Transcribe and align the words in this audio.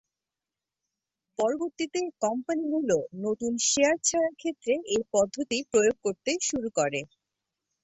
পরবর্তীতে 1.39 1.99
কোম্পানিগুলো 2.23 2.95
নতুন 3.21 3.53
শেয়ার 3.69 3.97
ছাড়ার 4.07 4.33
ক্ষেত্রে 4.35 4.73
এ 4.89 5.09
পদ্ধতি 5.13 5.57
প্রয়োগ 5.71 5.95
করতে 6.05 6.31
শুরু 6.49 6.69
করে। 6.77 7.01